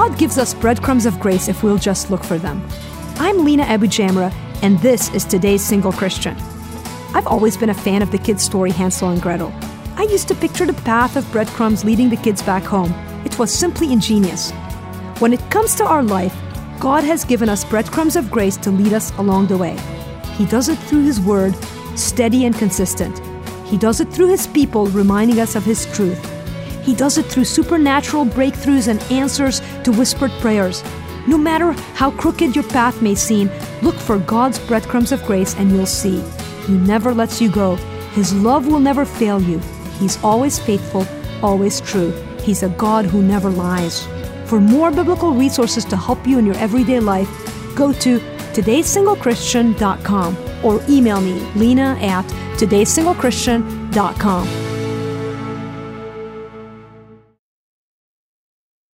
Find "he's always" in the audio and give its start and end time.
40.00-40.58